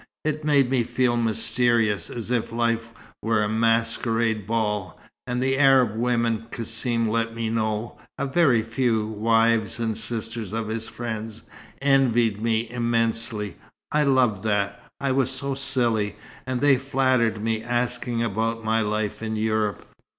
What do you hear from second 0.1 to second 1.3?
It made me feel